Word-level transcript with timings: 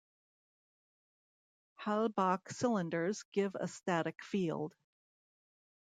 Halbach 1.79 2.41
cylinders 2.51 3.23
give 3.33 3.53
a 3.53 3.67
static 3.67 4.23
field. 4.23 4.73